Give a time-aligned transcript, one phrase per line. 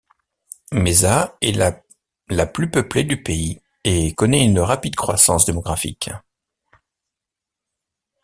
[0.71, 1.79] Mesa est la
[2.29, 6.09] la plus peuplée du pays et connaît une rapide croissance démographique.